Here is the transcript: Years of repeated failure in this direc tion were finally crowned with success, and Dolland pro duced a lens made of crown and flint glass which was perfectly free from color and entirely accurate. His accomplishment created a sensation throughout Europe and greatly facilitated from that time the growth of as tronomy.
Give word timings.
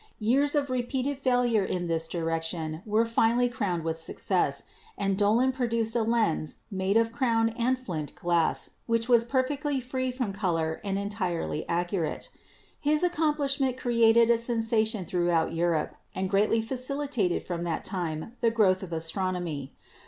Years 0.17 0.55
of 0.55 0.71
repeated 0.71 1.19
failure 1.19 1.63
in 1.63 1.85
this 1.85 2.07
direc 2.07 2.41
tion 2.41 2.81
were 2.87 3.05
finally 3.05 3.47
crowned 3.47 3.83
with 3.83 3.99
success, 3.99 4.63
and 4.97 5.15
Dolland 5.15 5.53
pro 5.53 5.67
duced 5.67 5.95
a 5.95 6.01
lens 6.01 6.55
made 6.71 6.97
of 6.97 7.11
crown 7.11 7.49
and 7.49 7.77
flint 7.77 8.15
glass 8.15 8.71
which 8.87 9.07
was 9.07 9.23
perfectly 9.23 9.79
free 9.79 10.11
from 10.11 10.33
color 10.33 10.81
and 10.83 10.97
entirely 10.97 11.69
accurate. 11.69 12.29
His 12.79 13.03
accomplishment 13.03 13.77
created 13.77 14.31
a 14.31 14.39
sensation 14.39 15.05
throughout 15.05 15.53
Europe 15.53 15.93
and 16.15 16.31
greatly 16.31 16.63
facilitated 16.63 17.43
from 17.43 17.61
that 17.65 17.83
time 17.83 18.31
the 18.41 18.49
growth 18.49 18.81
of 18.81 18.91
as 18.91 19.11
tronomy. 19.11 19.69